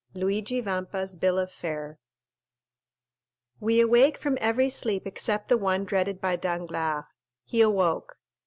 [0.15, 1.99] Luigi Vampa's Bill of Fare
[3.59, 7.03] We awake from every sleep except the one dreaded by Danglars.
[7.45, 8.15] He awoke.